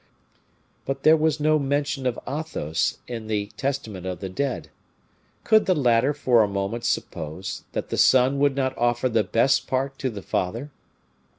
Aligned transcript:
But 0.83 1.03
there 1.03 1.15
was 1.15 1.39
no 1.39 1.59
mention 1.59 2.07
of 2.07 2.19
Athos 2.27 2.97
in 3.07 3.27
the 3.27 3.51
testament 3.55 4.07
of 4.07 4.19
the 4.19 4.29
dead. 4.29 4.71
Could 5.43 5.67
the 5.67 5.75
latter 5.75 6.11
for 6.11 6.41
a 6.41 6.47
moment 6.47 6.85
suppose 6.85 7.65
that 7.73 7.89
the 7.89 7.97
son 7.99 8.39
would 8.39 8.55
not 8.55 8.75
offer 8.79 9.09
the 9.09 9.23
best 9.23 9.67
part 9.67 9.99
to 9.99 10.09
the 10.09 10.23
father? 10.23 10.71